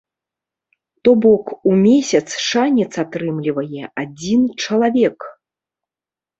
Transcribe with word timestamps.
То 1.07 1.13
бок, 1.25 1.45
у 1.73 1.75
месяц 1.83 2.23
шанец 2.47 2.89
атрымлівае 3.05 3.83
адзін 4.05 4.51
чалавек! 4.65 5.33